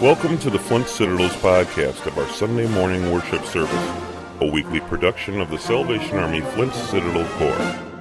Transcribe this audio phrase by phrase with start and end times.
[0.00, 4.02] Welcome to the Flint Citadel's podcast of our Sunday morning worship service,
[4.40, 7.92] a weekly production of the Salvation Army Flint Citadel Corps.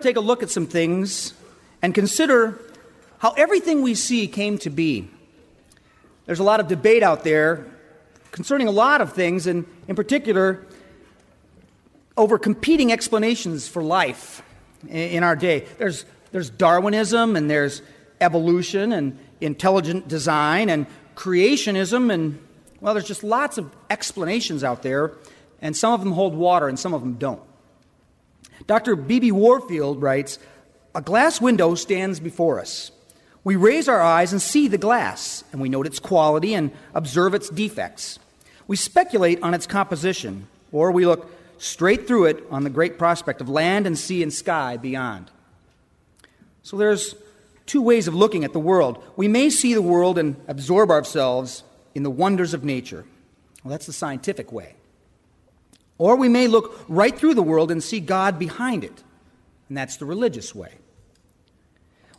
[0.00, 1.34] To take a look at some things
[1.82, 2.60] and consider
[3.18, 5.08] how everything we see came to be.
[6.26, 7.66] There's a lot of debate out there
[8.30, 10.64] concerning a lot of things, and in particular,
[12.16, 14.42] over competing explanations for life
[14.88, 15.66] in our day.
[15.78, 17.82] There's, there's Darwinism, and there's
[18.20, 20.86] evolution, and intelligent design, and
[21.16, 22.38] creationism, and
[22.80, 25.12] well, there's just lots of explanations out there
[25.60, 27.42] and some of them hold water and some of them don't.
[28.66, 28.96] Dr.
[28.96, 29.32] B.B.
[29.32, 30.38] Warfield writes
[30.94, 32.90] A glass window stands before us.
[33.44, 37.34] We raise our eyes and see the glass, and we note its quality and observe
[37.34, 38.18] its defects.
[38.66, 43.40] We speculate on its composition, or we look straight through it on the great prospect
[43.40, 45.30] of land and sea and sky beyond.
[46.62, 47.14] So there's
[47.66, 49.02] two ways of looking at the world.
[49.16, 51.62] We may see the world and absorb ourselves
[51.94, 53.04] in the wonders of nature.
[53.62, 54.74] Well, that's the scientific way.
[55.98, 59.02] Or we may look right through the world and see God behind it,
[59.68, 60.74] and that's the religious way.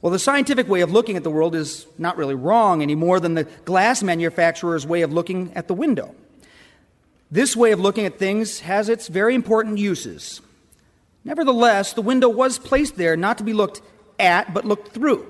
[0.01, 3.19] Well, the scientific way of looking at the world is not really wrong any more
[3.19, 6.15] than the glass manufacturer's way of looking at the window.
[7.31, 10.41] This way of looking at things has its very important uses.
[11.23, 13.81] Nevertheless, the window was placed there not to be looked
[14.19, 15.29] at, but looked through.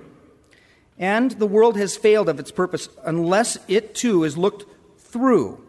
[0.99, 4.65] And the world has failed of its purpose unless it too is looked
[4.99, 5.63] through,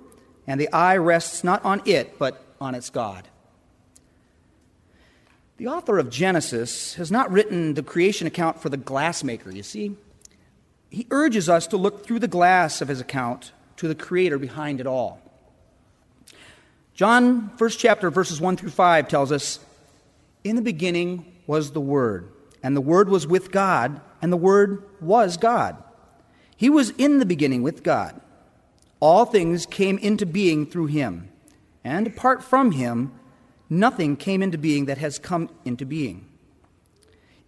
[0.46, 3.26] and the eye rests not on it, but on its God.
[5.56, 9.96] The author of Genesis has not written the creation account for the glassmaker, you see.
[10.90, 14.80] He urges us to look through the glass of his account to the creator behind
[14.80, 15.20] it all.
[16.94, 19.58] John, first chapter, verses 1 through 5, tells us
[20.44, 22.30] In the beginning was the Word,
[22.62, 25.82] and the Word was with God, and the Word was God.
[26.56, 28.20] He was in the beginning with God.
[28.98, 31.29] All things came into being through him
[31.84, 33.12] and apart from him,
[33.68, 36.26] nothing came into being that has come into being.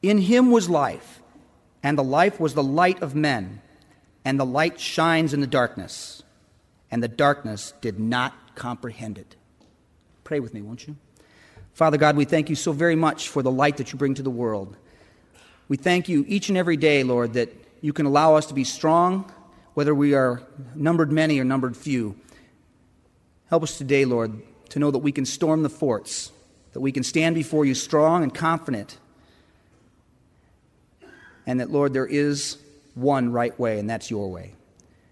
[0.02, 1.20] In him was life,
[1.82, 3.61] and the life was the light of men,
[4.25, 6.23] and the light shines in the darkness,
[6.90, 9.37] and the darkness did not comprehend it.
[10.25, 10.96] Pray with me, won't you?
[11.75, 14.23] Father God, we thank you so very much for the light that you bring to
[14.23, 14.76] the world.
[15.69, 17.50] We thank you each and every day, Lord, that
[17.81, 19.32] you can allow us to be strong,
[19.75, 20.43] whether we are
[20.75, 22.14] numbered many or numbered few.
[23.53, 24.41] Help us today, Lord,
[24.71, 26.33] to know that we can storm the forts,
[26.73, 28.97] that we can stand before you strong and confident,
[31.47, 32.57] and that, Lord, there is
[32.95, 34.55] one right way, and that's your way.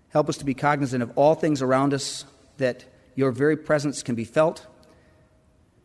[0.09, 2.25] Help us to be cognizant of all things around us,
[2.57, 4.67] that your very presence can be felt,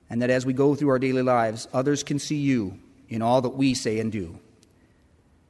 [0.10, 2.80] and that as we go through our daily lives, others can see you
[3.10, 4.40] in all that we say and do.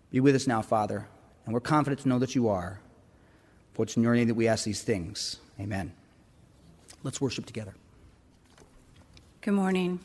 [0.10, 1.08] Be with us now, Father,
[1.46, 2.80] and we're confident to know that you are.
[3.76, 5.38] For it's in your name that we ask these things.
[5.60, 5.94] Amen.
[7.06, 7.76] Let's worship together.
[9.42, 10.00] Good morning.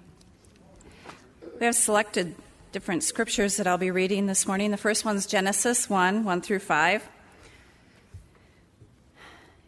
[1.59, 2.35] We have selected
[2.73, 4.71] different scriptures that I'll be reading this morning.
[4.71, 7.09] The first one's Genesis 1 1 through 5.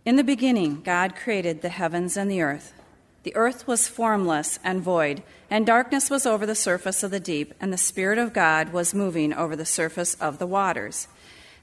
[0.04, 2.74] In the beginning, God created the heavens and the earth.
[3.22, 7.54] The earth was formless and void, and darkness was over the surface of the deep,
[7.58, 11.08] and the Spirit of God was moving over the surface of the waters.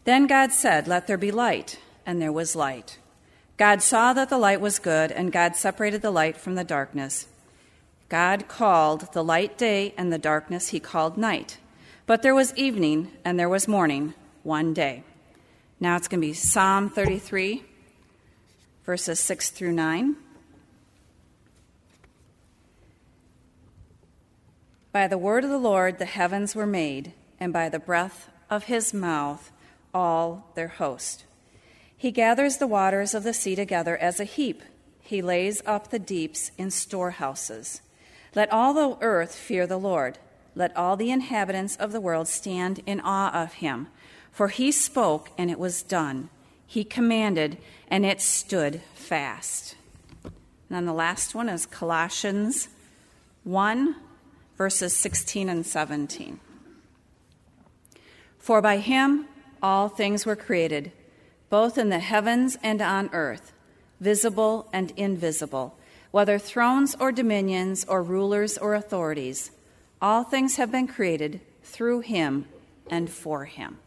[0.03, 1.77] Then God said, Let there be light,
[2.07, 2.97] and there was light.
[3.59, 7.27] God saw that the light was good, and God separated the light from the darkness.
[8.07, 11.57] God called the light day, and the darkness he called night.
[12.05, 14.13] But there was evening, and there was morning,
[14.43, 15.03] one day.
[15.77, 17.65] Now it's going to be Psalm 33,
[18.85, 20.15] verses 6 through 9.
[24.93, 27.11] By the word of the Lord the heavens were made,
[27.41, 29.51] and by the breath of his mouth
[29.93, 31.25] all their host.
[31.99, 34.63] He gathers the waters of the sea together as a heap.
[35.01, 37.81] He lays up the deeps in storehouses.
[38.33, 40.17] Let all the earth fear the Lord.
[40.55, 43.89] Let all the inhabitants of the world stand in awe of him.
[44.31, 46.29] For he spoke, and it was done.
[46.65, 47.57] He commanded,
[47.89, 49.75] and it stood fast.
[50.23, 50.31] And
[50.69, 52.69] then the last one is Colossians
[53.43, 53.97] 1,
[54.57, 56.39] verses 16 and 17.
[58.37, 59.25] For by him
[59.61, 60.93] all things were created
[61.49, 63.53] both in the heavens and on earth,
[63.99, 65.77] visible and invisible,
[66.11, 69.51] whether thrones or dominions or rulers or authorities.
[70.01, 72.45] All things have been created through him
[72.89, 73.77] and for him.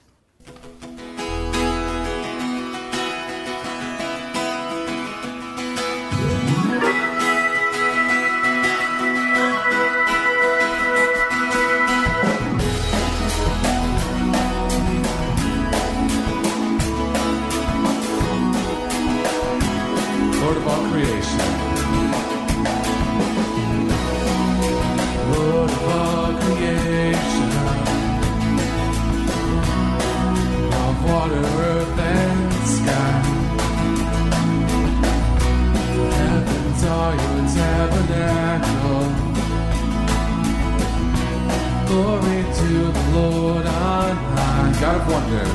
[44.83, 45.49] God of wonders.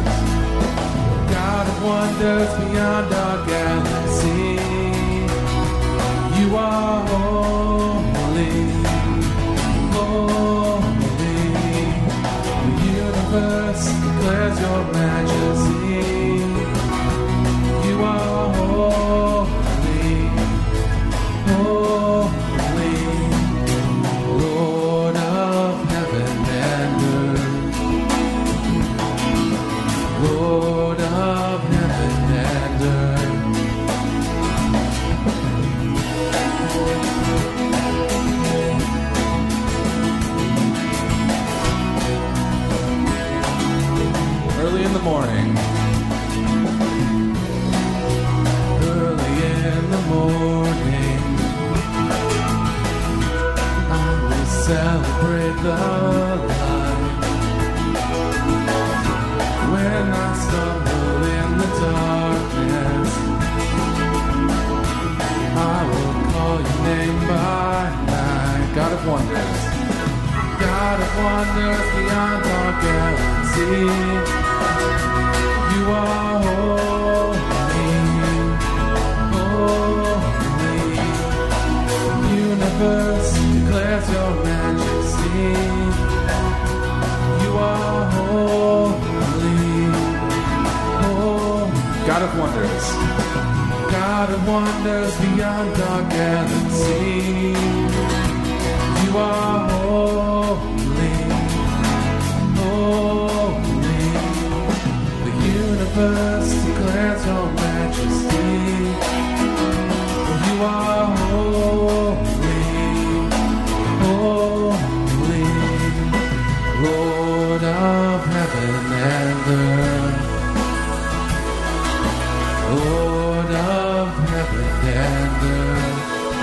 [1.30, 4.56] God of wonders beyond our galaxy.
[6.40, 8.54] You are holy,
[9.92, 11.40] holy.
[12.70, 15.77] The universe declares your majesty.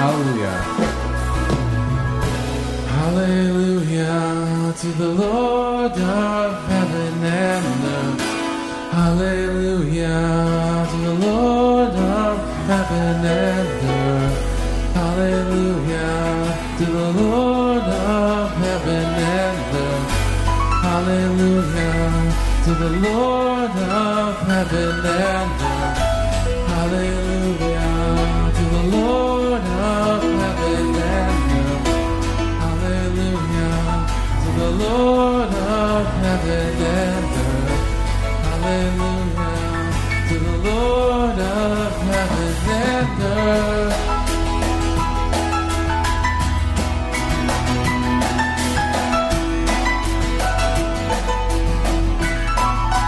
[0.05, 0.61] Hallelujah.
[2.93, 8.21] Hallelujah to the Lord of heaven and earth.
[8.93, 12.37] Hallelujah to the Lord of
[12.69, 14.37] heaven and earth.
[14.93, 19.09] Hallelujah to the Lord of heaven
[19.41, 20.11] and earth.
[20.85, 22.13] Hallelujah
[22.65, 25.99] to the Lord of heaven and earth.
[26.69, 27.84] Hallelujah
[34.75, 37.83] Lord of heaven and earth.
[38.45, 44.15] Hallelujah to the Lord of heaven and earth.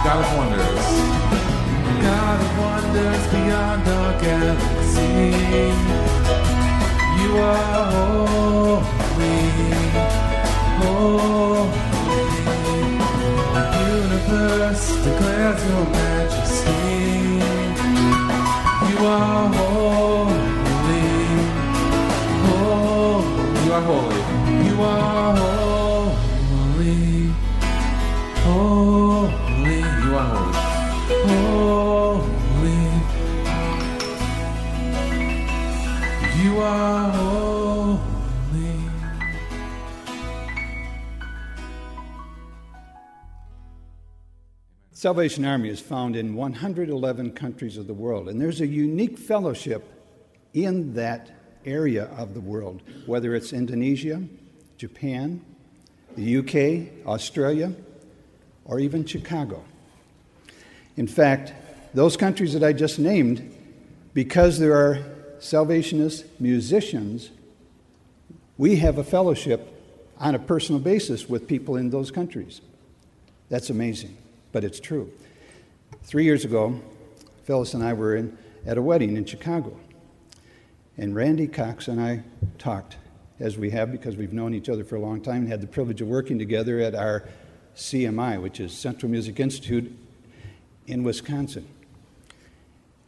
[0.03, 0.87] God of wonders.
[2.01, 5.67] God of wonders beyond our galaxy.
[7.21, 9.39] You are holy,
[13.53, 17.37] The universe declares your majesty.
[18.89, 20.33] You are holy,
[22.45, 23.65] holy.
[23.65, 24.21] You are holy.
[24.67, 25.66] You are holy,
[44.97, 49.87] Salvation Army is found in 111 countries of the world, and there's a unique fellowship
[50.55, 51.29] in that
[51.65, 54.23] area of the world, whether it's Indonesia,
[54.79, 55.45] Japan,
[56.15, 57.75] the UK, Australia,
[58.65, 59.63] or even Chicago.
[60.95, 61.53] In fact,
[61.93, 63.55] those countries that I just named,
[64.15, 64.97] because there are
[65.37, 67.29] Salvationist musicians,
[68.57, 69.71] we have a fellowship
[70.17, 72.61] on a personal basis with people in those countries.
[73.49, 74.17] That's amazing,
[74.57, 75.11] but it's true.
[76.01, 76.81] Three years ago,
[77.43, 78.35] Phyllis and I were in,
[78.65, 79.79] at a wedding in Chicago,
[80.97, 82.23] and Randy Cox and I
[82.57, 82.97] talked,
[83.39, 85.67] as we have because we've known each other for a long time and had the
[85.67, 87.29] privilege of working together at our
[87.75, 89.95] CMI, which is Central Music Institute
[90.87, 91.67] in Wisconsin.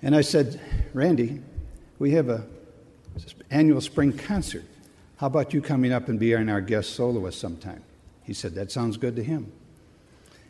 [0.03, 0.61] And I said,
[0.93, 1.41] Randy,
[1.97, 2.45] we have a
[3.49, 4.65] annual spring concert.
[5.17, 7.83] How about you coming up and being our guest soloist sometime?
[8.21, 9.51] He said, That sounds good to him.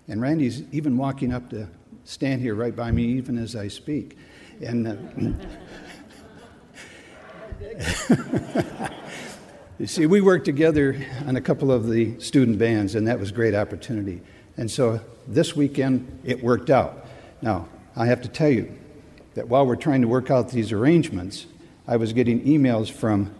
[0.09, 1.67] And Randy's even walking up to
[2.03, 4.17] stand here right by me, even as I speak.
[4.59, 4.95] And uh,
[9.79, 13.29] you see, we worked together on a couple of the student bands, and that was
[13.29, 14.21] a great opportunity.
[14.57, 17.05] And so this weekend, it worked out.
[17.43, 18.75] Now, I have to tell you
[19.35, 21.45] that while we're trying to work out these arrangements,
[21.87, 23.31] I was getting emails from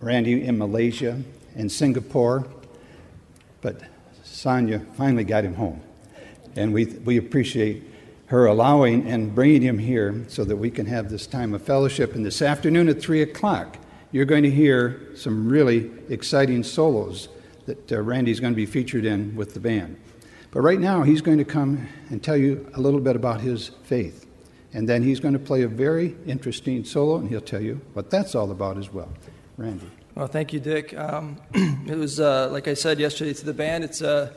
[0.00, 1.20] Randy in Malaysia
[1.54, 2.46] and Singapore,
[3.60, 3.82] but
[4.34, 5.80] Sonia finally got him home.
[6.56, 7.82] And we, we appreciate
[8.26, 12.14] her allowing and bringing him here so that we can have this time of fellowship.
[12.14, 13.78] And this afternoon at 3 o'clock,
[14.12, 17.28] you're going to hear some really exciting solos
[17.66, 19.96] that uh, Randy's going to be featured in with the band.
[20.50, 23.68] But right now, he's going to come and tell you a little bit about his
[23.84, 24.26] faith.
[24.72, 28.10] And then he's going to play a very interesting solo, and he'll tell you what
[28.10, 29.08] that's all about as well.
[29.56, 29.86] Randy.
[30.16, 30.96] Well, thank you, Dick.
[30.96, 34.32] Um, it was, uh, like I said yesterday to the band, it's, uh,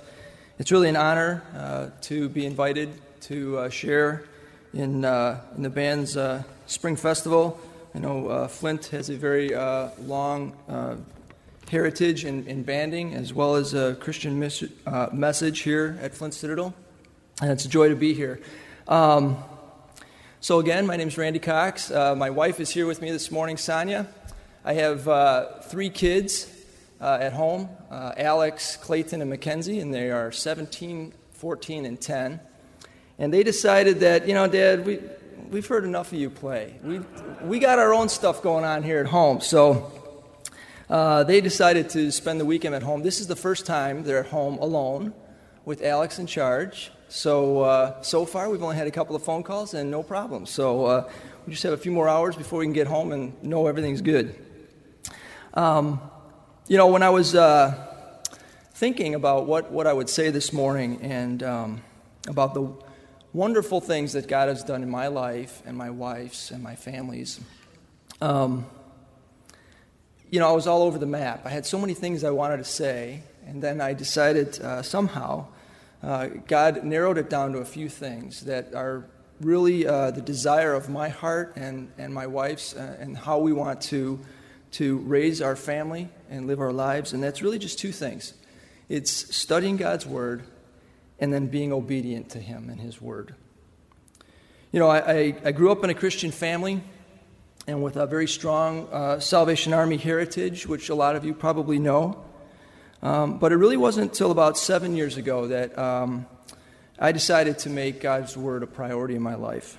[0.58, 2.90] it's really an honor uh, to be invited
[3.22, 4.24] to uh, share
[4.74, 7.60] in, uh, in the band's uh, Spring Festival.
[7.94, 9.50] I know Flint has a very
[10.02, 10.56] long
[11.70, 14.64] heritage in, in banding as well as a Christian mis-
[15.14, 16.74] message here at Flint Citadel,
[17.40, 18.42] and it's a joy to be here.
[18.88, 19.38] Um,
[20.40, 21.92] so, again, my name is Randy Cox.
[21.92, 24.08] My wife is here with me this morning, Sonia.
[24.68, 26.54] I have uh, three kids
[27.00, 32.42] uh, at home uh, Alex, Clayton, and Mackenzie, and they are 17, 14, and 10.
[33.18, 35.00] And they decided that, you know, Dad, we,
[35.50, 36.76] we've heard enough of you play.
[36.84, 37.00] We,
[37.44, 39.40] we got our own stuff going on here at home.
[39.40, 39.90] So
[40.90, 43.04] uh, they decided to spend the weekend at home.
[43.04, 45.14] This is the first time they're at home alone
[45.64, 46.92] with Alex in charge.
[47.08, 50.50] So, uh, so far, we've only had a couple of phone calls and no problems.
[50.50, 51.12] So, uh,
[51.46, 54.02] we just have a few more hours before we can get home and know everything's
[54.02, 54.36] good.
[55.58, 56.00] Um,
[56.68, 57.74] you know, when I was uh,
[58.76, 61.82] thinking about what, what I would say this morning and um,
[62.28, 62.72] about the
[63.34, 67.40] wonderful things that God has done in my life and my wife's and my family's,
[68.22, 68.68] um,
[70.30, 71.42] you know, I was all over the map.
[71.44, 75.48] I had so many things I wanted to say, and then I decided uh, somehow
[76.04, 79.08] uh, God narrowed it down to a few things that are
[79.42, 83.54] really uh, the desire of my heart and, and my wife's uh, and how we
[83.54, 84.20] want to,
[84.72, 87.14] to raise our family and live our lives.
[87.14, 88.34] And that's really just two things
[88.90, 90.44] it's studying God's Word
[91.20, 93.36] and then being obedient to Him and His Word.
[94.72, 96.82] You know, I, I, grew up in a Christian family
[97.68, 101.80] and with a very strong uh, Salvation Army heritage, which a lot of you probably
[101.80, 102.24] know.
[103.02, 106.26] Um, but it really wasn't until about seven years ago that um,
[107.00, 109.78] I decided to make God's Word a priority in my life.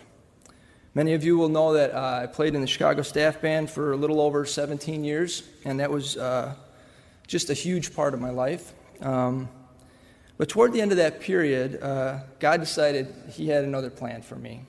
[0.98, 3.92] Many of you will know that uh, I played in the Chicago Staff Band for
[3.92, 6.56] a little over 17 years, and that was uh,
[7.28, 8.72] just a huge part of my life.
[9.00, 9.48] Um,
[10.38, 14.34] but toward the end of that period, uh, God decided He had another plan for
[14.34, 14.64] me.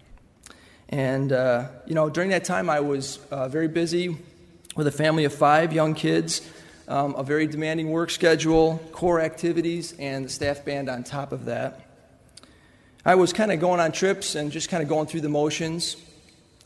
[0.89, 4.15] And, uh, you know, during that time, I was uh, very busy
[4.75, 6.47] with a family of five young kids
[6.87, 11.45] um, a very demanding work schedule, corps activities, and the staff band on top of
[11.45, 11.87] that.
[13.03, 15.95] I was kind of going on trips and just kind of going through the motions.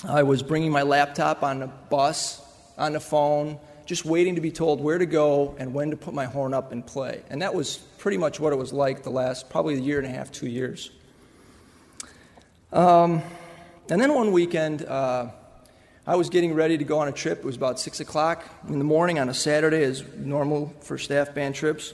[0.05, 2.41] I was bringing my laptop on the bus,
[2.77, 6.13] on the phone, just waiting to be told where to go and when to put
[6.13, 7.21] my horn up and play.
[7.29, 10.07] And that was pretty much what it was like the last probably a year and
[10.07, 10.91] a half, two years.
[12.73, 13.21] Um,
[13.89, 15.27] and then one weekend, uh,
[16.05, 17.39] I was getting ready to go on a trip.
[17.39, 21.33] It was about 6 o'clock in the morning on a Saturday, as normal for staff
[21.33, 21.93] band trips.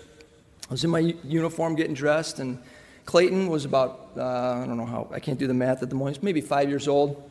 [0.68, 2.60] I was in my uniform getting dressed, and
[3.06, 5.96] Clayton was about, uh, I don't know how, I can't do the math at the
[5.96, 7.29] moment, maybe five years old.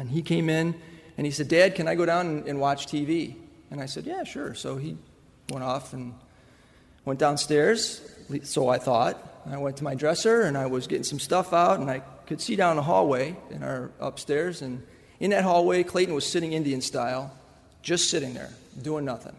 [0.00, 0.74] And he came in
[1.18, 3.36] and he said, Dad, can I go down and, and watch TV?
[3.70, 4.54] And I said, Yeah, sure.
[4.54, 4.96] So he
[5.50, 6.14] went off and
[7.04, 8.00] went downstairs,
[8.42, 9.26] so I thought.
[9.46, 12.40] I went to my dresser and I was getting some stuff out, and I could
[12.40, 14.82] see down the hallway in our upstairs, and
[15.18, 17.30] in that hallway, Clayton was sitting Indian style,
[17.82, 19.36] just sitting there, doing nothing.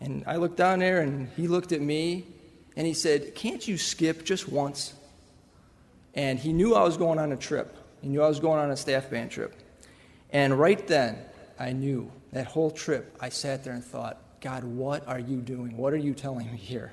[0.00, 2.26] And I looked down there, and he looked at me,
[2.76, 4.94] and he said, Can't you skip just once?
[6.14, 7.76] And he knew I was going on a trip.
[8.02, 9.54] He knew I was going on a staff band trip.
[10.32, 11.18] And right then,
[11.58, 15.76] I knew that whole trip, I sat there and thought, God, what are you doing?
[15.76, 16.92] What are you telling me here?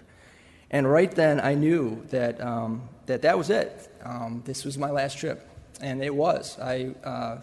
[0.72, 3.90] And right then, I knew that um, that, that was it.
[4.04, 5.48] Um, this was my last trip.
[5.82, 6.58] And it was.
[6.60, 6.96] I.
[7.04, 7.42] Uh,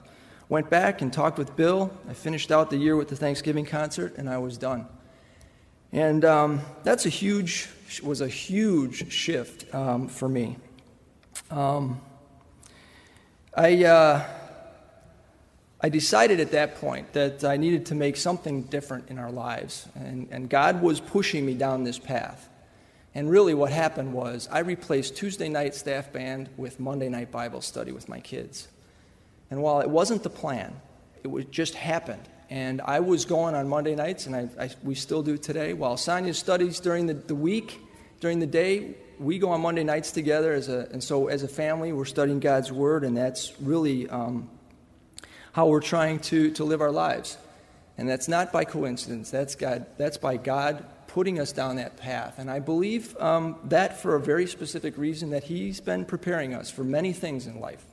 [0.51, 1.91] Went back and talked with Bill.
[2.07, 4.87] I finished out the year with the Thanksgiving concert, and I was done.
[5.91, 7.71] And um, that's a huge,
[8.03, 10.59] was a huge shift um, for me.
[11.51, 11.99] Um,
[13.57, 14.25] I, uh,
[15.85, 19.87] I decided at that point that I needed to make something different in our lives,
[19.95, 22.49] and, and God was pushing me down this path.
[23.15, 27.61] And really, what happened was I replaced Tuesday night staff band with Monday night Bible
[27.61, 28.67] study with my kids.
[29.51, 30.75] And while it wasn't the plan,
[31.23, 32.31] it was, just happened.
[32.49, 35.75] And I was going on Monday nights, and I, I, we still do today.
[35.75, 37.79] While Sonia studies during the, the week,
[38.21, 40.55] during the day, we go on Monday nights together.
[40.55, 44.49] As a, and so, as a family, we're studying God's Word, and that's really um,
[45.55, 47.39] how we're trying to, to live our lives.
[47.97, 49.31] And that's not by coincidence.
[49.31, 52.41] That's, God, that's by God putting us down that path.
[52.41, 56.73] And I believe um, that for a very specific reason that He's been preparing us
[56.73, 57.85] for many things in life.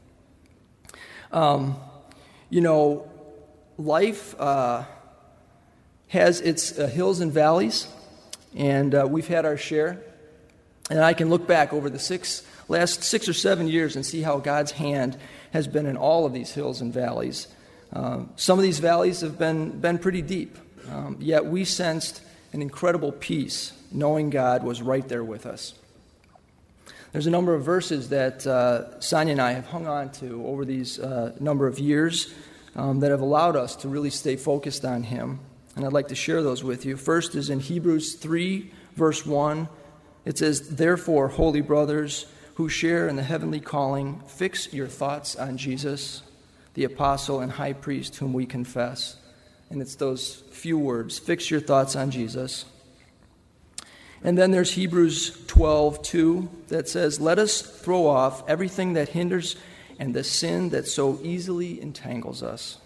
[1.32, 1.76] Um,
[2.50, 3.08] you know,
[3.78, 4.86] life uh,
[6.08, 7.88] has its uh, hills and valleys,
[8.56, 10.02] and uh, we've had our share.
[10.90, 14.24] And I can look back over the six, last six or seven years and see
[14.24, 15.16] how God's hand
[15.52, 17.48] has been in all of these hills and valleys.
[17.94, 20.58] Um, some of these valleys have been, been pretty deep,
[20.90, 22.22] um, yet we sensed
[22.54, 25.74] an incredible peace knowing God was right there with us.
[27.12, 30.64] There's a number of verses that uh, Sonia and I have hung on to over
[30.64, 32.34] these uh, number of years
[32.76, 35.40] um, that have allowed us to really stay focused on Him.
[35.76, 36.96] And I'd like to share those with you.
[36.96, 39.68] First is in Hebrews 3, verse 1.
[40.24, 45.58] It says, Therefore, holy brothers who share in the heavenly calling, fix your thoughts on
[45.58, 46.22] Jesus,
[46.74, 49.18] the apostle and high priest whom we confess.
[49.70, 52.66] And it's those few words fix your thoughts on Jesus.
[54.24, 59.56] And then there's Hebrews 12, 2, that says, Let us throw off everything that hinders
[59.98, 62.78] and the sin that so easily entangles us.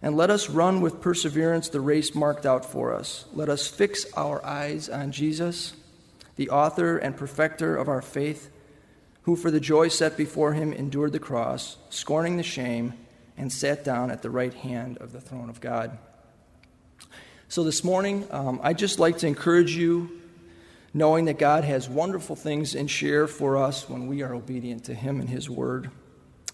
[0.00, 3.26] And let us run with perseverance the race marked out for us.
[3.32, 5.74] Let us fix our eyes on Jesus,
[6.36, 8.50] the author and perfecter of our faith,
[9.26, 12.94] who for the joy set before him endured the cross, scorning the shame,
[13.36, 15.98] and sat down at the right hand of the throne of God.
[17.48, 20.22] So this morning, um, I'd just like to encourage you
[20.94, 24.94] knowing that God has wonderful things in share for us when we are obedient to
[24.94, 25.90] Him and His Word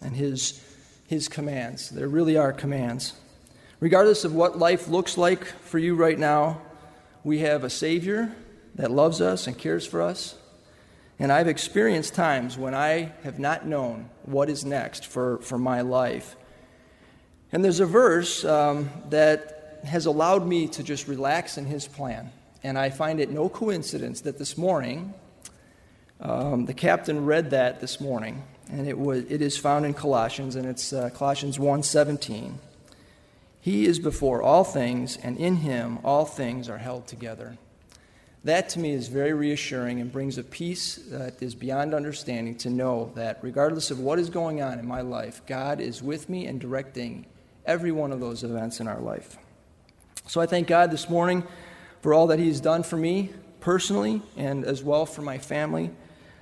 [0.01, 0.59] and His,
[1.07, 1.91] His commands.
[1.91, 3.13] There really are commands.
[3.81, 6.63] Regardless of what life looks like for you right now,
[7.23, 8.35] we have a Savior
[8.77, 10.37] that loves us and cares for us.
[11.23, 15.83] And I've experienced times when I have not known what is next for, for my
[15.83, 16.35] life.
[17.53, 22.33] And there's a verse um, that has allowed me to just relax in His plan.
[22.65, 25.15] And I find it no coincidence that this morning,
[26.21, 30.57] um, the captain read that this morning, and it, was, it is found in Colossians,
[30.57, 32.55] and it's uh, Colossians 1.17.
[33.61, 37.59] He is before all things, and in him all things are held together.
[38.45, 42.71] That to me is very reassuring and brings a peace that is beyond understanding to
[42.71, 46.47] know that regardless of what is going on in my life, God is with me
[46.47, 47.27] and directing
[47.65, 49.37] every one of those events in our life.
[50.27, 51.45] So I thank God this morning
[52.01, 55.91] for all that He's done for me personally and as well for my family.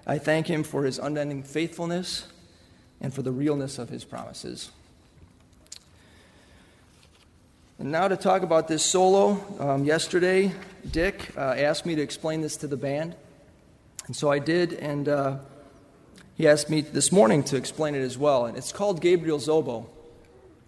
[0.07, 2.27] I thank Him for His unending faithfulness
[3.03, 4.71] and for the realness of His promises.
[7.81, 9.43] And now to talk about this solo.
[9.59, 10.53] Um, yesterday,
[10.93, 13.17] Dick uh, asked me to explain this to the band.
[14.07, 15.39] And so I did, and uh,
[16.35, 18.45] he asked me this morning to explain it as well.
[18.45, 19.89] And it's called Gabriel's Oboe.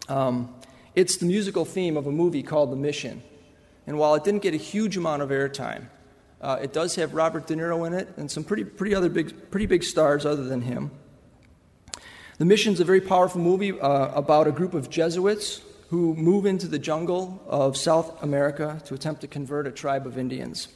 [0.09, 0.55] Um,
[0.94, 3.22] it's the musical theme of a movie called The Mission.
[3.87, 5.88] And while it didn't get a huge amount of airtime,
[6.40, 9.51] uh, it does have Robert De Niro in it and some pretty, pretty, other big,
[9.51, 10.90] pretty big stars other than him.
[12.38, 15.61] The Mission's a very powerful movie uh, about a group of Jesuits
[15.93, 20.17] who move into the jungle of South America to attempt to convert a tribe of
[20.17, 20.69] Indians.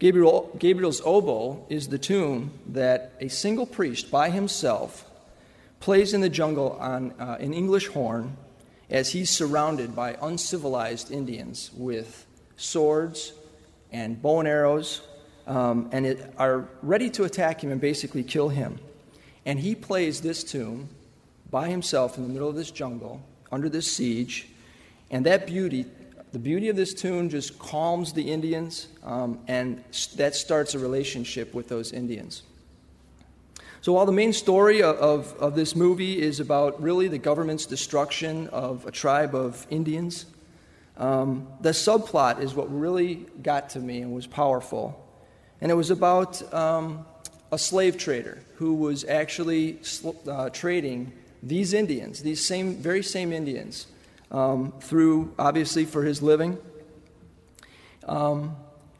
[0.00, 5.08] Gabriel, Gabriel's oboe is the tune that a single priest by himself
[5.78, 8.36] plays in the jungle on uh, an English horn
[8.90, 13.32] as he's surrounded by uncivilized Indians with swords
[13.92, 15.02] and bow and arrows
[15.46, 18.80] um, and it, are ready to attack him and basically kill him.
[19.46, 20.88] And he plays this tune
[21.48, 24.48] by himself in the middle of this jungle under this siege.
[25.10, 25.86] And that beauty,
[26.32, 29.82] the beauty of this tune just calms the Indians, um, and
[30.16, 32.42] that starts a relationship with those Indians.
[33.82, 37.64] So, while the main story of, of, of, this movie is about really the government's
[37.64, 40.26] destruction of a tribe of Indians,
[40.98, 45.02] um, the subplot is what really got to me and was powerful.
[45.62, 47.06] And it was about um,
[47.50, 49.78] a slave trader who was actually
[50.28, 53.86] uh, trading these Indians, these same, very same Indians,
[54.30, 56.58] um, through obviously for his living.
[58.06, 58.56] Um,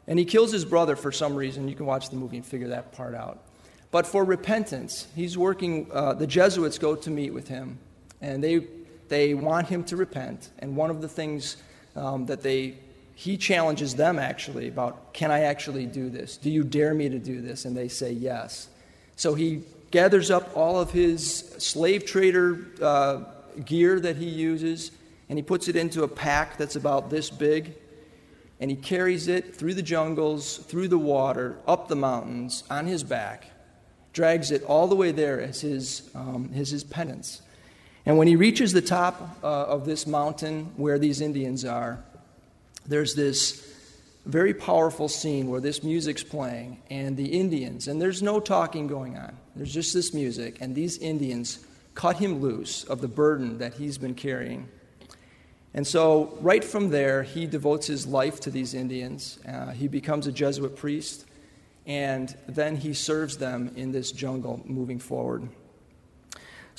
[0.07, 1.69] and he kills his brother for some reason.
[1.69, 3.43] You can watch the movie and figure that part out.
[3.91, 7.79] But for repentance, he's working, uh, the Jesuits go to meet with him,
[8.21, 8.67] and they,
[9.09, 10.51] they want him to repent.
[10.61, 11.57] And one of the things
[11.97, 12.75] um, that they,
[13.15, 16.37] he challenges them actually about, can I actually do this?
[16.37, 17.65] Do you dare me to do this?
[17.65, 18.69] And they say yes.
[19.17, 23.25] So he gathers up all of his slave trader uh,
[23.65, 24.93] gear that he uses,
[25.29, 27.75] and he puts it into a pack that's about this big,
[28.61, 33.03] and he carries it through the jungles, through the water, up the mountains, on his
[33.03, 33.51] back
[34.13, 37.43] drags it all the way there as his, um, as his penance.
[38.07, 42.03] And when he reaches the top uh, of this mountain where these Indians are,
[42.87, 43.70] there's this
[44.27, 49.17] very powerful scene where this music's playing, and the Indians, and there's no talking going
[49.17, 53.75] on, there's just this music, and these Indians cut him loose of the burden that
[53.75, 54.69] he's been carrying.
[55.73, 59.39] And so, right from there, he devotes his life to these Indians.
[59.47, 61.27] Uh, he becomes a Jesuit priest
[61.87, 65.49] and then he serves them in this jungle moving forward.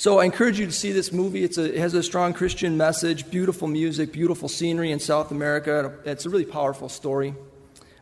[0.02, 1.44] So I encourage you to see this movie.
[1.44, 5.96] A, it has a strong Christian message, beautiful music, beautiful scenery in South America.
[6.04, 7.36] It's a really powerful story.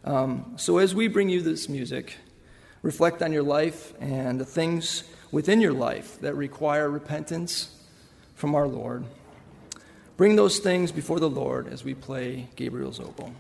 [0.04, 2.16] Um, so as we bring you this music,
[2.80, 7.68] reflect on your life and the things within your life that require repentance
[8.34, 9.04] from our Lord.
[10.16, 13.34] Bring those things before the Lord as we play Gabriel's Oboe.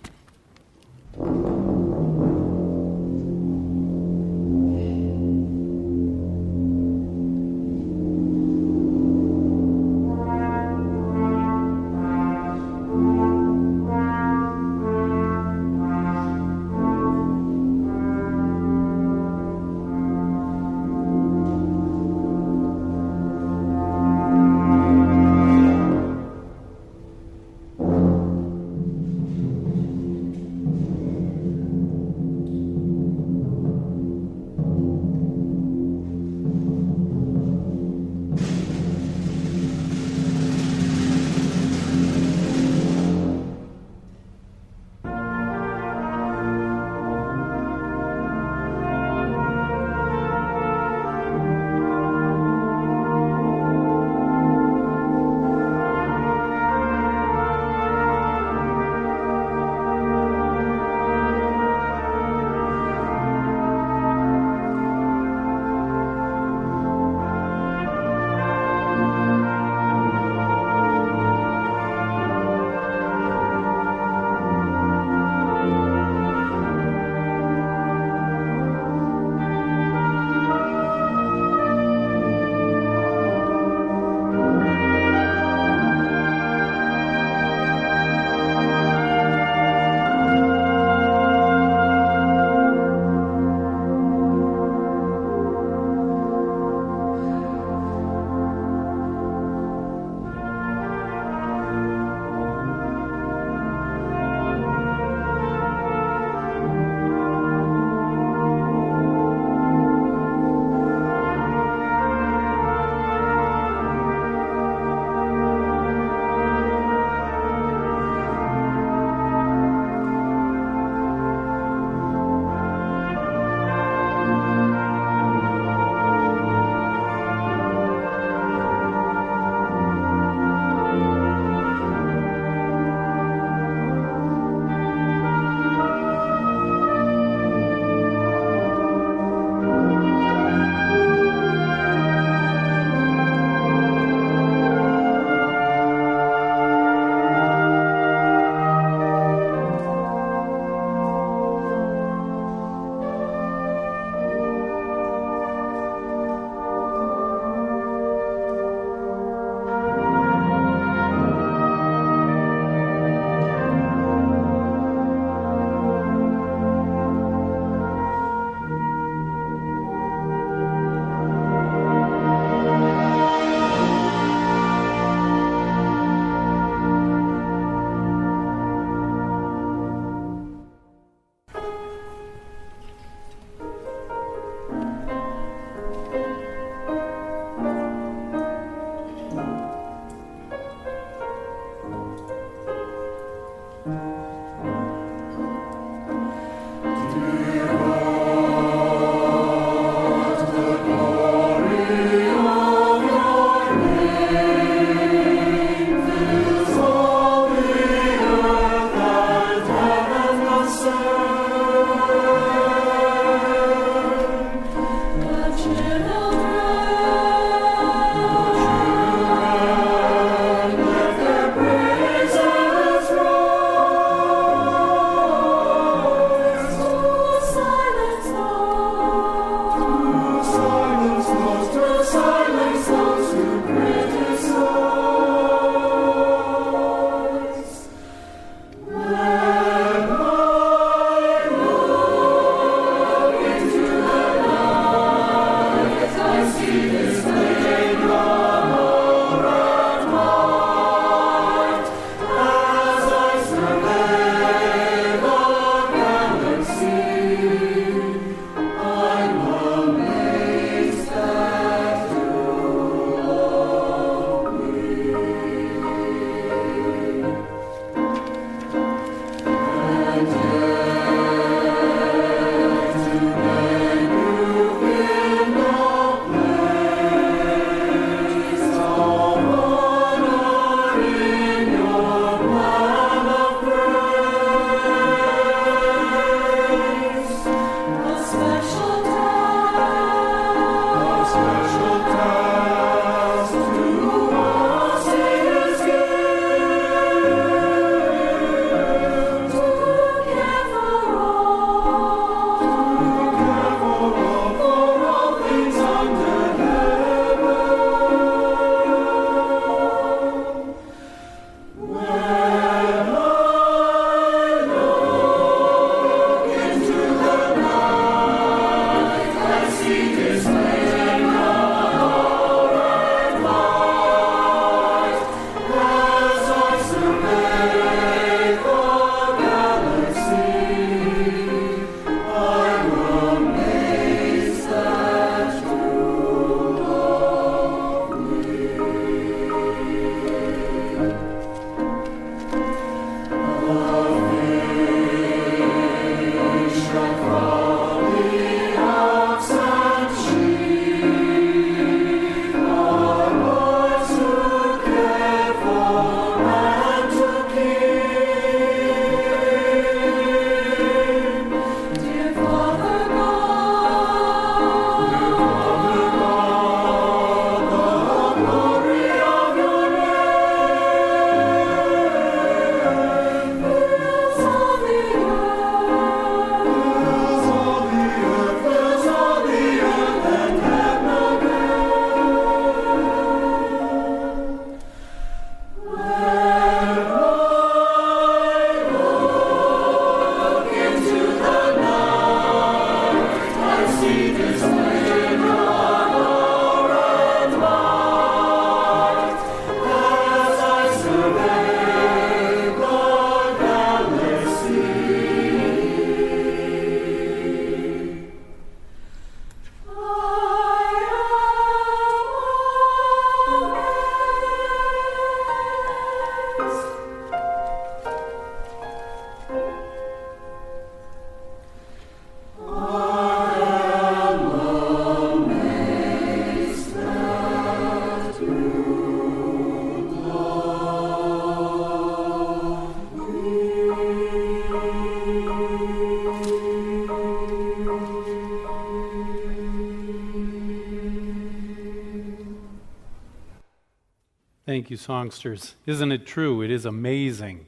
[444.90, 445.76] You, songsters.
[445.86, 446.62] Isn't it true?
[446.62, 447.66] It is amazing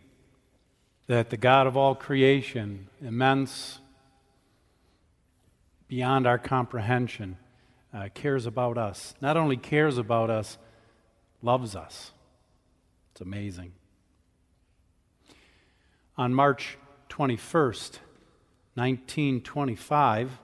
[1.07, 3.79] that the God of all creation, immense,
[5.87, 7.37] beyond our comprehension,
[7.95, 9.15] uh, cares about us.
[9.21, 10.59] Not only cares about us,
[11.43, 12.11] loves us.
[13.13, 13.71] It's amazing.
[16.19, 16.77] On March
[17.09, 18.01] 21st,
[18.75, 20.41] 1925,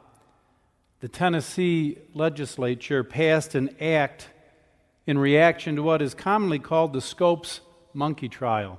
[1.01, 4.29] the Tennessee legislature passed an act
[5.09, 7.63] in reaction to what is commonly called the Scopes
[7.95, 8.79] monkey trial.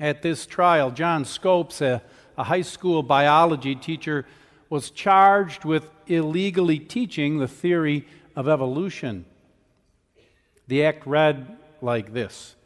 [0.00, 2.02] At this trial, John Scopes, a,
[2.38, 4.24] a high school biology teacher,
[4.70, 9.26] was charged with illegally teaching the theory of evolution.
[10.68, 12.56] The act read like this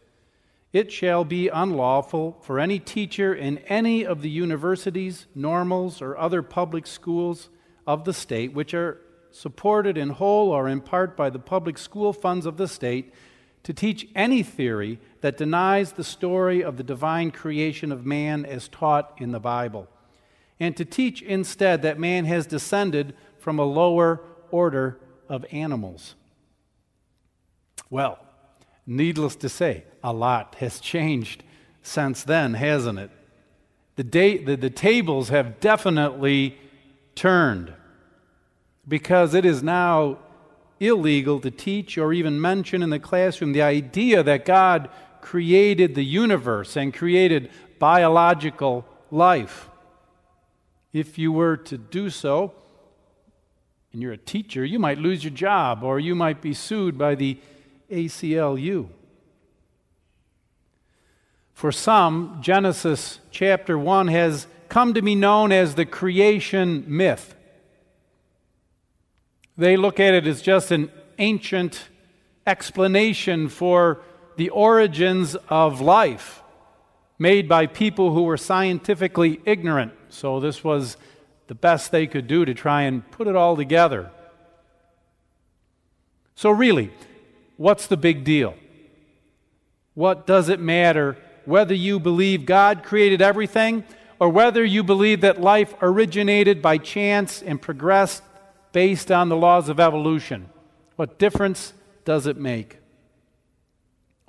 [0.73, 6.43] It shall be unlawful for any teacher in any of the universities, normals, or other
[6.45, 7.49] public schools
[7.85, 9.01] of the state which are
[9.39, 13.15] supported in whole or in part by the public school funds of the state,
[13.63, 18.69] to teach any theory that denies the story of the divine creation of man as
[18.69, 19.89] taught in the Bible,
[20.59, 24.21] and to teach instead that man has descended from a lower
[24.51, 24.99] order
[25.29, 26.15] of animals.
[27.91, 28.19] Well,
[28.87, 31.45] needless to say, a lot has changed
[31.83, 33.11] since then, hasn't it?
[33.97, 36.59] The, day, the, the tables have definitely
[37.15, 37.75] turned
[38.89, 40.19] because it is now
[40.81, 44.89] illegal to teach or even mention in the classroom the idea that God
[45.21, 49.69] created the universe and created biological life.
[50.93, 52.55] If you were to do so,
[53.93, 57.15] and you're a teacher, you might lose your job or you might be sued by
[57.15, 57.39] the
[57.91, 58.89] ACLU.
[61.53, 67.35] For some, Genesis chapter 1 has come to be known as the creation myth.
[69.59, 71.89] They look at it as just an ancient
[72.47, 74.01] explanation for
[74.37, 76.43] the origins of life
[77.19, 79.93] made by people who were scientifically ignorant.
[80.11, 80.97] So, this was
[81.49, 84.13] the best they could do to try and put it all together.
[86.37, 86.93] So, really,
[87.57, 88.55] what's the big deal?
[89.95, 93.83] What does it matter whether you believe God created everything
[94.21, 98.23] or whether you believe that life originated by chance and progressed
[98.73, 100.49] based on the laws of evolution.
[100.97, 101.73] What difference
[102.05, 102.79] does it make?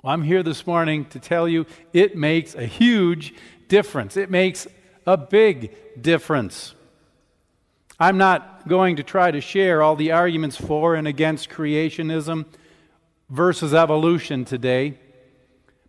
[0.02, 3.34] Well, I'm here this morning to tell you it makes a huge
[3.68, 4.16] difference.
[4.16, 4.66] It makes
[5.06, 6.74] a big difference.
[7.98, 12.46] I'm not going to try to share all the arguments for and against creationism
[13.28, 14.98] versus evolution today,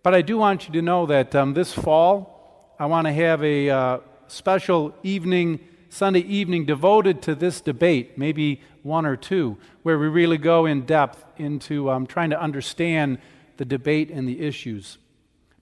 [0.03, 2.41] but I do want you to know that um, this fall
[2.81, 5.59] I want to have a uh, special evening
[5.91, 10.85] Sunday evening devoted to this debate, maybe one or two, where we really go in
[10.85, 13.17] depth into um, trying to understand
[13.57, 14.99] the debate and the issues.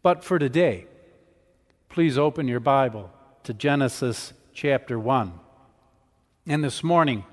[0.04, 0.86] But for today,
[1.90, 3.10] please open your Bible
[3.42, 5.34] to Genesis chapter 1.
[6.46, 7.24] And this morning,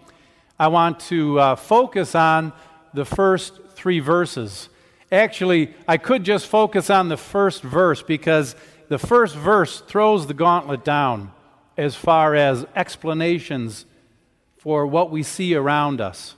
[0.59, 2.55] I want to uh, focus on
[2.95, 4.71] the first three verses.
[5.13, 8.57] Actually, I could just focus on the first verse because
[8.89, 11.33] the first verse throws the gauntlet down
[11.77, 13.85] as far as explanations
[14.57, 16.35] for what we see around us.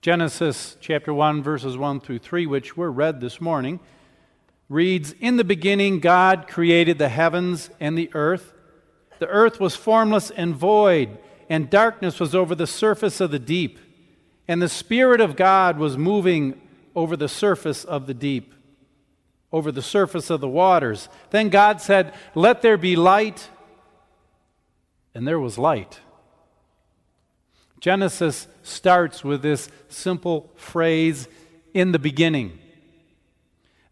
[0.00, 3.78] Genesis chapter 1, verses 1 through 3, which were read this morning,
[4.68, 8.52] reads In the beginning, God created the heavens and the earth.
[9.20, 11.18] The earth was formless and void,
[11.48, 13.78] and darkness was over the surface of the deep.
[14.48, 16.60] And the Spirit of God was moving
[16.96, 18.52] over the surface of the deep
[19.52, 21.08] over the surface of the waters.
[21.30, 23.48] Then God said, Let there be light,
[25.14, 26.00] and there was light.
[27.80, 31.28] Genesis starts with this simple phrase,
[31.74, 32.58] in the beginning.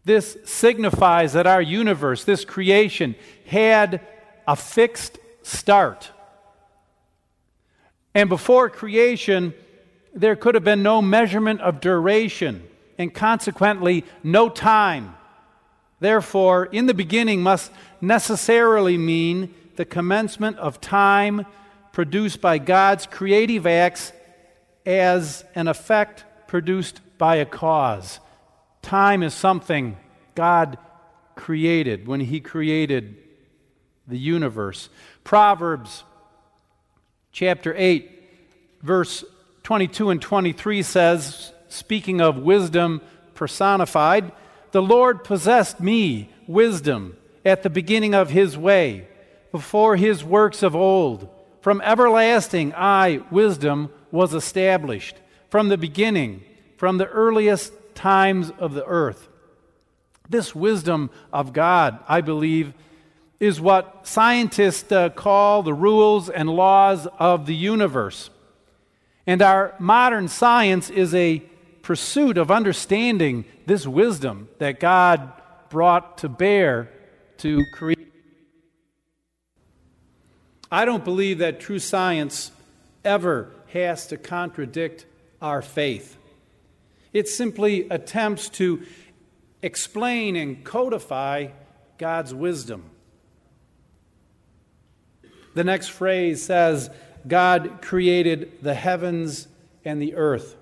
[0.03, 4.01] This signifies that our universe, this creation, had
[4.47, 6.11] a fixed start.
[8.13, 9.53] And before creation,
[10.13, 15.15] there could have been no measurement of duration, and consequently, no time
[16.01, 17.71] therefore, in the beginning must
[18.01, 21.45] necessarily mean the commencement of time
[21.93, 24.11] produced by God's creative acts
[24.85, 28.19] as an effect produced by a cause.
[28.81, 29.95] Time is something
[30.35, 30.77] God
[31.35, 33.15] created when He created
[34.07, 34.89] the universe.
[35.23, 36.03] Proverbs
[37.31, 38.09] chapter 8,
[38.81, 39.23] verse
[39.63, 43.01] 22 and 23 says, speaking of wisdom
[43.35, 44.31] personified,
[44.71, 49.07] the Lord possessed me, wisdom, at the beginning of his way,
[49.51, 51.29] before his works of old.
[51.61, 55.15] From everlasting, I, wisdom, was established.
[55.51, 56.41] from the beginning,
[56.77, 59.27] from the earliest times of the earth.
[60.29, 62.73] This wisdom of God, I believe,
[63.37, 68.29] is what scientists uh, call the rules and laws of the universe.
[69.27, 71.43] And our modern science is a
[71.91, 75.29] pursuit of understanding this wisdom that God
[75.67, 76.89] brought to bear
[77.39, 78.13] to create.
[80.71, 82.53] I don't believe that true science
[83.03, 85.05] ever has to contradict
[85.41, 86.15] our faith.
[87.11, 88.83] It simply attempts to
[89.61, 91.47] explain and codify
[91.97, 92.85] God's wisdom.
[95.55, 96.89] The next phrase says,
[97.27, 99.49] God created the heavens
[99.83, 100.55] and the earth.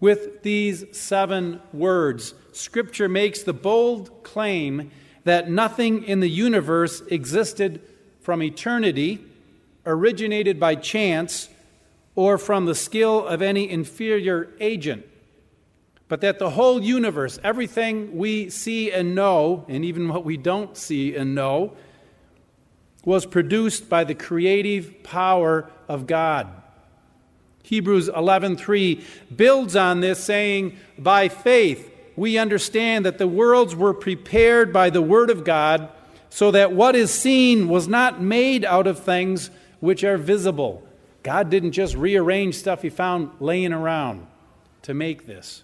[0.00, 4.90] With these seven words, Scripture makes the bold claim
[5.24, 7.82] that nothing in the universe existed
[8.20, 9.24] from eternity,
[9.84, 11.50] originated by chance,
[12.14, 15.06] or from the skill of any inferior agent,
[16.08, 20.76] but that the whole universe, everything we see and know, and even what we don't
[20.76, 21.76] see and know,
[23.04, 26.59] was produced by the creative power of God.
[27.70, 29.00] Hebrews 11:3
[29.36, 35.00] builds on this saying, "By faith we understand that the worlds were prepared by the
[35.00, 35.88] word of God,
[36.30, 40.82] so that what is seen was not made out of things which are visible."
[41.22, 44.26] God didn't just rearrange stuff he found laying around
[44.82, 45.62] to make this.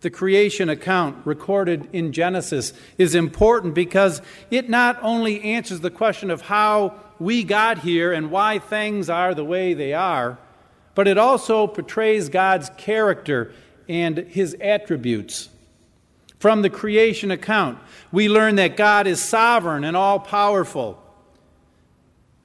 [0.00, 6.32] The creation account recorded in Genesis is important because it not only answers the question
[6.32, 10.38] of how we got here and why things are the way they are,
[10.94, 13.52] but it also portrays God's character
[13.88, 15.50] and his attributes.
[16.38, 17.78] From the creation account,
[18.10, 21.00] we learn that God is sovereign and all powerful.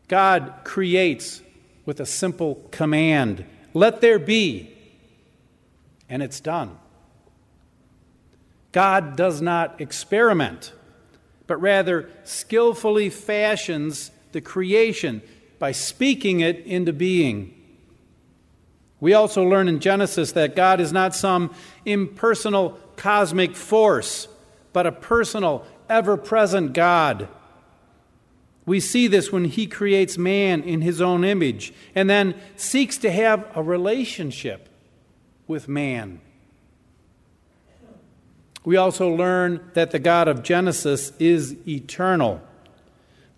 [0.10, 1.42] God creates
[1.86, 4.74] with a simple command let there be,
[6.08, 6.78] and it's done.
[8.72, 10.72] God does not experiment,
[11.46, 15.22] but rather skillfully fashions the creation
[15.60, 17.54] by speaking it into being.
[19.00, 21.56] We also learn in Genesis that God is not some
[21.86, 24.28] impersonal cosmic force,
[24.74, 27.30] but a personal, ever present God.
[28.66, 33.12] We see this when He creates man in His own image and then seeks to
[33.12, 34.68] have a relationship
[35.48, 36.20] with man.
[38.66, 42.42] We also learn that the God of Genesis is eternal.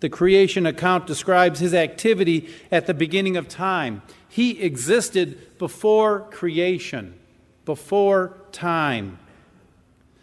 [0.00, 4.02] The creation account describes his activity at the beginning of time.
[4.28, 7.18] He existed before creation,
[7.64, 9.18] before time.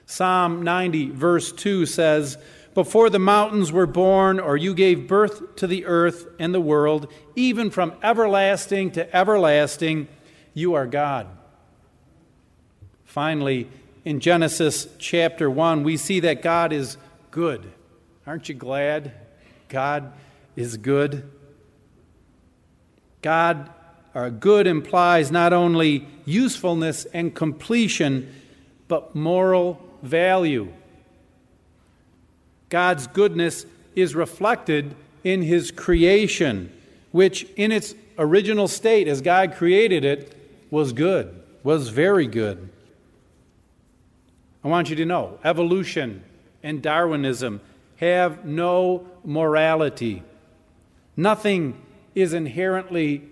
[0.05, 2.37] Psalm 90, verse 2 says,
[2.73, 7.11] Before the mountains were born, or you gave birth to the earth and the world,
[7.35, 10.07] even from everlasting to everlasting,
[10.53, 11.27] you are God.
[13.03, 13.67] Finally,
[14.05, 16.95] in Genesis chapter 1, we see that God is
[17.31, 17.73] good.
[18.25, 19.11] Aren't you glad
[19.69, 20.13] God
[20.55, 21.29] is good?
[23.21, 23.69] God,
[24.13, 28.33] or good implies not only usefulness and completion,
[28.87, 30.71] but moral value.
[32.69, 36.71] God's goodness is reflected in His creation,
[37.11, 40.35] which in its original state, as God created it,
[40.69, 42.69] was good, was very good.
[44.63, 46.23] I want you to know evolution
[46.63, 47.61] and Darwinism
[47.97, 50.23] have no morality.
[51.15, 51.81] Nothing
[52.13, 53.23] is inherently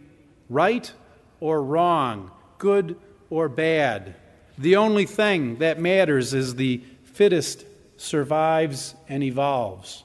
[0.49, 0.91] right
[1.39, 2.97] or wrong, good
[3.29, 4.15] or bad.
[4.57, 7.65] The only thing that matters is the fittest
[7.97, 10.03] survives and evolves.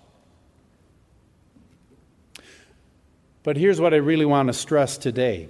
[3.42, 5.48] But here's what I really want to stress today.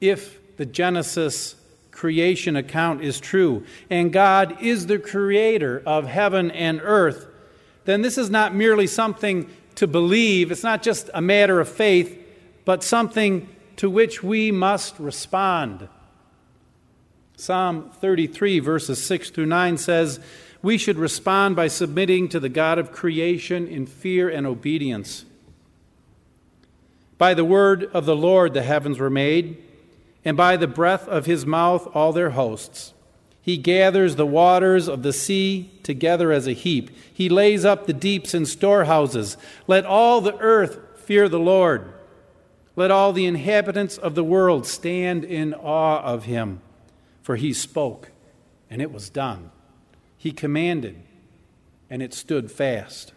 [0.00, 1.54] If the Genesis
[1.90, 7.26] creation account is true, and God is the creator of heaven and earth,
[7.86, 12.18] then this is not merely something to believe, it's not just a matter of faith,
[12.64, 15.88] but something to which we must respond.
[17.36, 20.20] Psalm 33, verses 6 through 9 says,
[20.62, 25.26] We should respond by submitting to the God of creation in fear and obedience.
[27.18, 29.62] By the word of the Lord the heavens were made
[30.24, 32.92] and by the breath of his mouth all their hosts.
[33.46, 36.90] He gathers the waters of the sea together as a heap.
[37.14, 39.36] He lays up the deeps in storehouses.
[39.68, 41.92] Let all the earth fear the Lord.
[42.74, 46.60] Let all the inhabitants of the world stand in awe of him.
[47.22, 48.10] For he spoke,
[48.68, 49.52] and it was done.
[50.18, 51.00] He commanded,
[51.88, 53.12] and it stood fast.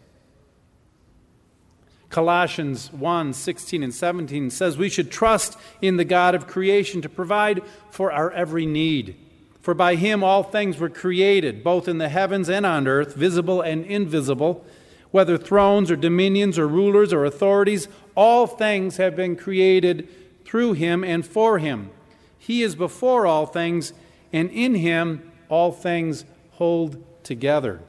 [2.12, 7.10] Colossians 1 16 and 17 says we should trust in the God of creation to
[7.10, 9.16] provide for our every need.
[9.62, 13.62] For by him all things were created, both in the heavens and on earth, visible
[13.62, 14.66] and invisible,
[15.12, 20.08] whether thrones or dominions or rulers or authorities, all things have been created
[20.46, 21.90] through him and for him.
[22.38, 23.94] He is before all things,
[24.32, 27.82] and in him all things hold together.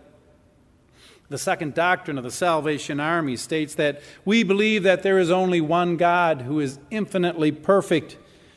[1.29, 5.61] The second doctrine of the Salvation Army states that we believe that there is only
[5.61, 8.17] one God who is infinitely perfect,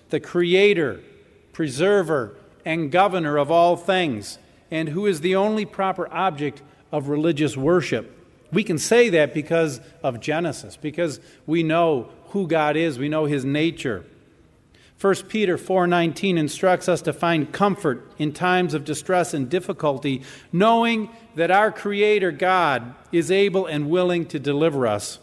[0.09, 1.01] the creator,
[1.51, 2.35] preserver,
[2.65, 4.37] and governor of all things,
[4.71, 6.61] and who is the only proper object
[6.91, 8.19] of religious worship.
[8.51, 13.25] We can say that because of Genesis, because we know who God is, we know
[13.25, 14.05] his nature.
[14.99, 21.09] 1 Peter 4:19 instructs us to find comfort in times of distress and difficulty, knowing
[21.35, 25.19] that our creator God is able and willing to deliver us.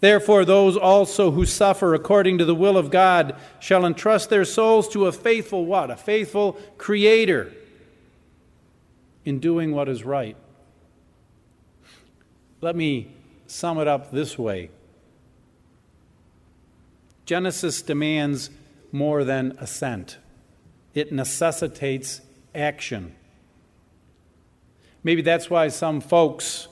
[0.00, 4.88] Therefore those also who suffer according to the will of God shall entrust their souls
[4.90, 5.90] to a faithful what?
[5.90, 7.52] A faithful creator
[9.24, 10.36] in doing what is right.
[12.60, 13.12] Let me
[13.46, 14.70] sum it up this way.
[17.24, 18.50] Genesis demands
[18.92, 20.18] more than assent,
[20.94, 22.20] it necessitates
[22.54, 23.14] action.
[25.02, 26.68] Maybe that's why some folks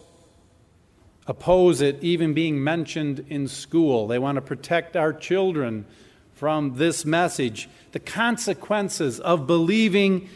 [1.26, 4.06] oppose it even being mentioned in school.
[4.06, 5.86] They want to protect our children
[6.34, 7.68] from this message.
[7.92, 10.28] The consequences of believing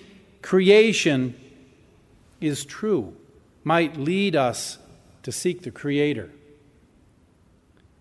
[0.42, 1.34] creation
[2.40, 3.14] is true
[3.64, 4.78] might lead us
[5.24, 6.30] to seek the Creator.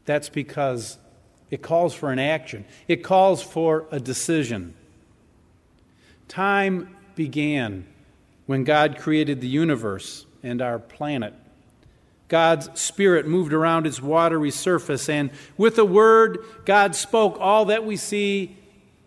[0.05, 0.97] That's because
[1.49, 4.73] it calls for an action, it calls for a decision.
[6.27, 7.85] Time began
[8.45, 11.33] when God created the universe and our planet.
[12.27, 17.85] God's Spirit moved around its watery surface, and with a word, God spoke all that
[17.85, 18.57] we see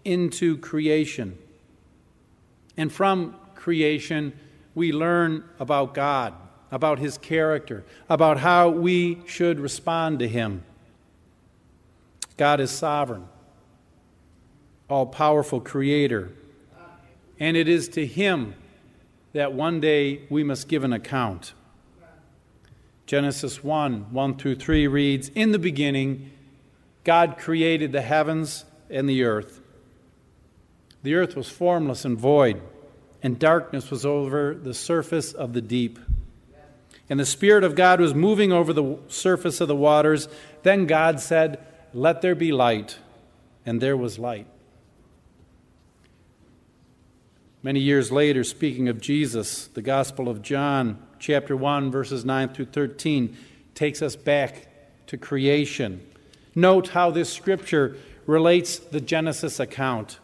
[0.04, 1.36] into creation.
[2.76, 4.32] And from creation,
[4.74, 6.32] we learn about God,
[6.70, 10.62] about His character, about how we should respond to Him.
[12.38, 13.26] God is sovereign,
[14.88, 16.30] all powerful creator.
[17.38, 18.54] And it is to Him
[19.34, 21.52] that one day we must give an account.
[23.10, 26.30] Genesis 1 1 through 3 reads In the beginning,
[27.02, 29.60] God created the heavens and the earth.
[31.02, 32.62] The earth was formless and void,
[33.20, 35.98] and darkness was over the surface of the deep.
[37.08, 40.28] And the Spirit of God was moving over the surface of the waters.
[40.62, 42.98] Then God said, let there be light,
[43.66, 44.46] and there was light.
[47.60, 52.66] Many years later, speaking of Jesus, the Gospel of John, chapter 1, verses 9 through
[52.66, 53.36] 13,
[53.74, 54.66] takes us back
[55.06, 56.04] to creation.
[56.54, 57.96] Note how this scripture
[58.26, 60.18] relates the Genesis account.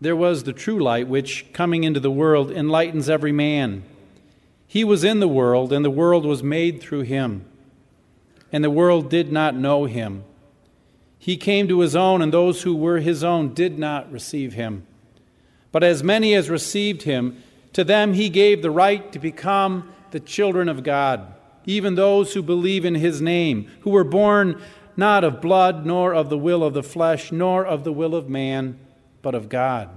[0.00, 3.84] There was the true light, which, coming into the world, enlightens every man.
[4.66, 7.44] He was in the world, and the world was made through him
[8.54, 10.22] and the world did not know him.
[11.18, 14.86] He came to his own, and those who were his own did not receive him.
[15.72, 17.42] But as many as received him,
[17.74, 21.34] to them he gave the right to become the children of God,
[21.66, 24.60] even those who believe in his name, who were born
[24.96, 28.28] not of blood, nor of the will of the flesh, nor of the will of
[28.28, 28.78] man,
[29.22, 29.90] but of God.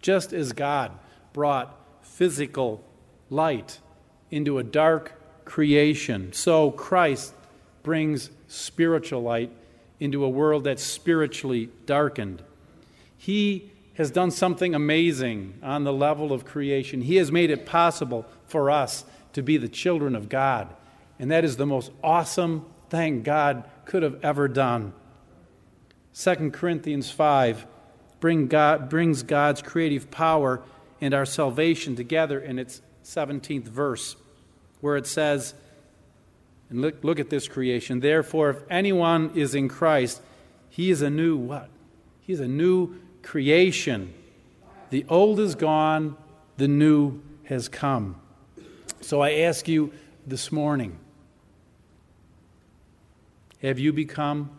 [0.00, 0.92] Just as God
[1.32, 2.84] brought physical
[3.28, 3.80] light
[4.30, 6.32] into a dark creation.
[6.32, 7.34] So Christ
[7.82, 9.50] brings spiritual light
[9.98, 12.42] into a world that's spiritually darkened.
[13.16, 17.02] He has done something amazing on the level of creation.
[17.02, 20.68] He has made it possible for us to be the children of God.
[21.18, 24.92] And that is the most awesome thing God could have ever done.
[26.14, 27.66] 2 Corinthians 5
[28.20, 30.62] bring God, brings God's creative power
[31.00, 34.16] and our salvation together in its 17th verse
[34.80, 35.54] where it says,
[36.70, 38.00] and look, look at this creation.
[38.00, 40.22] Therefore, if anyone is in Christ,
[40.70, 41.68] he is a new what?
[42.20, 44.14] He's a new creation.
[44.90, 46.16] The old is gone,
[46.56, 48.20] the new has come.
[49.00, 49.92] So I ask you
[50.26, 50.98] this morning
[53.60, 54.50] have you become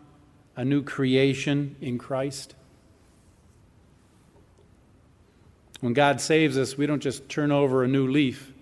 [0.56, 2.54] a new creation in Christ?
[5.80, 8.52] When God saves us, we don't just turn over a new leaf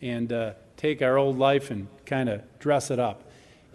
[0.00, 3.24] and uh, take our old life and kind of dress it up.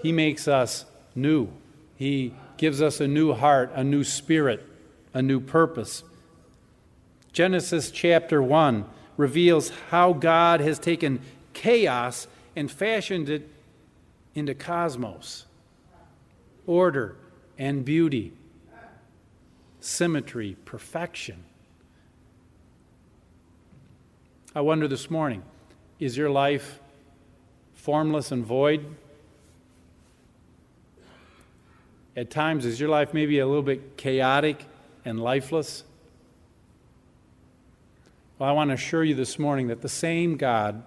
[0.01, 1.49] He makes us new.
[1.95, 4.65] He gives us a new heart, a new spirit,
[5.15, 6.03] a new purpose.
[7.31, 8.85] Genesis chapter 1
[9.17, 11.21] reveals how God has taken
[11.53, 13.49] chaos and fashioned it
[14.35, 15.45] into cosmos,
[16.67, 17.15] order
[17.57, 18.33] and beauty,
[19.79, 21.45] symmetry, perfection.
[24.53, 25.43] I wonder this morning
[25.97, 26.81] is your life
[27.73, 28.85] formless and void?
[32.17, 34.65] At times, is your life maybe a little bit chaotic
[35.05, 35.83] and lifeless?
[38.37, 40.83] Well, I want to assure you this morning that the same God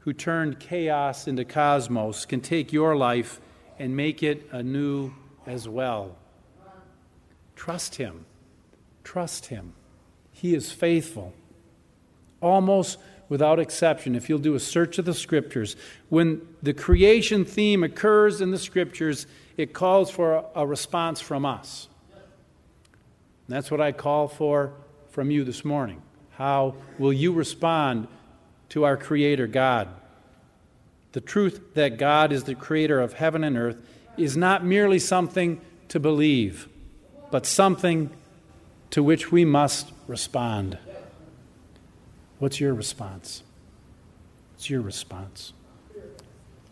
[0.00, 3.40] who turned chaos into cosmos can take your life
[3.78, 5.12] and make it anew
[5.46, 6.16] as well.
[7.54, 8.24] Trust Him.
[9.04, 9.74] Trust Him.
[10.32, 11.34] He is faithful.
[12.40, 15.76] Almost without exception, if you'll do a search of the Scriptures,
[16.08, 19.26] when the creation theme occurs in the Scriptures,
[19.56, 21.88] it calls for a response from us.
[23.50, 24.74] And that's what I call for
[25.10, 26.00] from you this morning.
[26.36, 28.06] How will you respond
[28.68, 29.88] to our Creator God?
[31.10, 33.82] The truth that God is the creator of heaven and earth
[34.16, 36.68] is not merely something to believe,
[37.32, 38.10] but something
[38.90, 40.78] to which we must respond.
[42.38, 43.42] What's your response?
[44.52, 45.54] What's your response?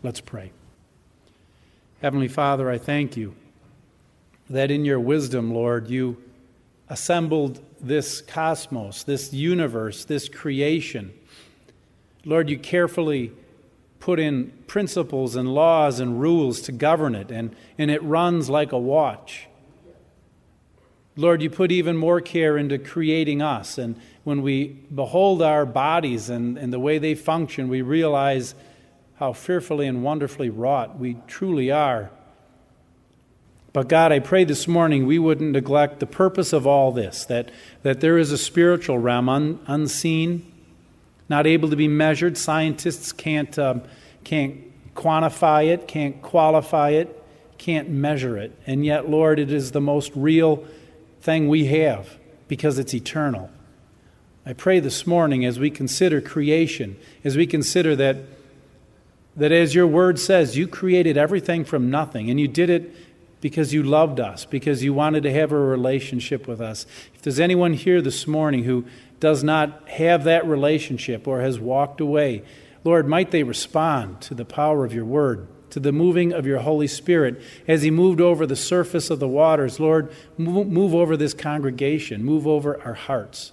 [0.01, 0.53] Let's pray.
[2.01, 3.35] Heavenly Father, I thank you
[4.49, 6.23] that in your wisdom, Lord, you
[6.89, 11.13] assembled this cosmos, this universe, this creation.
[12.25, 13.31] Lord, you carefully
[13.99, 18.71] put in principles and laws and rules to govern it, and, and it runs like
[18.71, 19.47] a watch.
[21.15, 23.77] Lord, you put even more care into creating us.
[23.77, 28.55] And when we behold our bodies and, and the way they function, we realize
[29.15, 32.09] how fearfully and wonderfully wrought we truly are.
[33.79, 37.49] But God, I pray this morning we wouldn't neglect the purpose of all this, that,
[37.81, 40.51] that there is a spiritual realm un, unseen,
[41.29, 42.37] not able to be measured.
[42.37, 43.81] Scientists can't, um,
[44.25, 44.57] can't
[44.95, 47.23] quantify it, can't qualify it,
[47.57, 48.53] can't measure it.
[48.67, 50.65] And yet, Lord, it is the most real
[51.21, 52.17] thing we have
[52.49, 53.49] because it's eternal.
[54.45, 58.17] I pray this morning as we consider creation, as we consider that,
[59.37, 62.93] that as your word says, you created everything from nothing, and you did it
[63.41, 66.85] because you loved us, because you wanted to have a relationship with us.
[67.15, 68.85] If there's anyone here this morning who
[69.19, 72.43] does not have that relationship or has walked away,
[72.83, 76.59] Lord, might they respond to the power of your word, to the moving of your
[76.59, 79.79] Holy Spirit as he moved over the surface of the waters.
[79.79, 83.51] Lord, move, over this congregation, move over our hearts.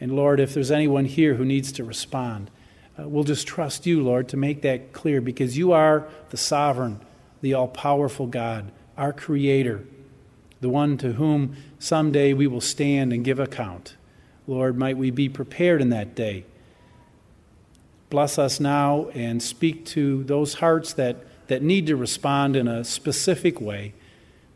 [0.00, 2.50] And Lord, if there's anyone here who needs to respond,
[2.98, 7.00] uh, we'll just trust you, Lord, to make that clear because you are the sovereign,
[7.40, 9.84] the all powerful God, our Creator,
[10.60, 13.96] the one to whom someday we will stand and give account.
[14.46, 16.44] Lord, might we be prepared in that day.
[18.10, 21.16] Bless us now and speak to those hearts that,
[21.48, 23.94] that need to respond in a specific way.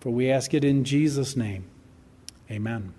[0.01, 1.65] For we ask it in Jesus' name.
[2.51, 2.95] Amen.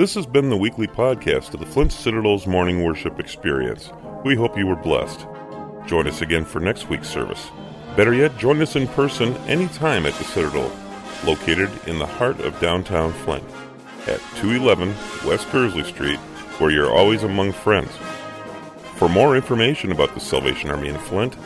[0.00, 3.92] This has been the weekly podcast of the Flint Citadel's morning worship experience.
[4.24, 5.26] We hope you were blessed.
[5.84, 7.50] Join us again for next week's service.
[7.96, 10.72] Better yet, join us in person anytime at the Citadel,
[11.26, 13.44] located in the heart of downtown Flint,
[14.06, 14.88] at 211
[15.28, 16.18] West Kearsley Street,
[16.56, 17.92] where you're always among friends.
[18.94, 21.36] For more information about the Salvation Army in Flint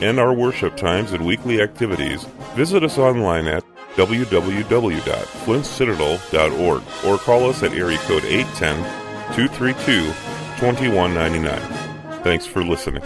[0.00, 2.22] and our worship times and weekly activities,
[2.54, 3.64] visit us online at
[3.96, 8.76] www.flintcitadel.org or call us at area code 810
[9.34, 10.06] 232
[10.58, 12.22] 2199.
[12.22, 13.02] Thanks for listening.